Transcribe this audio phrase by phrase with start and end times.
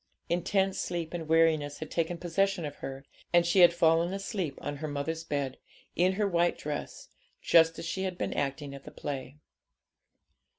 [0.29, 4.77] Intense sleep and weariness had taken possession of her, and she had fallen asleep on
[4.77, 5.59] her mother's bed,
[5.95, 9.37] in her white dress, just as she had been acting at the play.